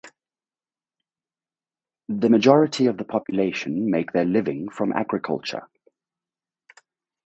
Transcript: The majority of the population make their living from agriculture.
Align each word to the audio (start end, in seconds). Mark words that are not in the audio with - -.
The 2.09 2.27
majority 2.31 2.87
of 2.87 2.97
the 2.97 3.03
population 3.03 3.91
make 3.91 4.13
their 4.13 4.25
living 4.25 4.67
from 4.69 4.93
agriculture. 4.93 5.69